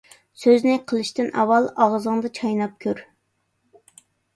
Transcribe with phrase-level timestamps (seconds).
[0.43, 3.07] سۆزنى قىلىشتىن ئاۋۋال، ئاغزىڭدا چايناپ كۆر.